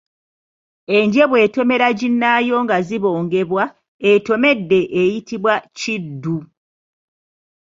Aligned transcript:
Enje 0.97 1.23
bw’etomera 1.29 1.87
ginnaayo 1.99 2.55
nga 2.63 2.77
zibongebwa, 2.87 3.63
etomedde 4.11 4.79
eyitibwa 5.01 5.53
Kiddu. 5.77 6.37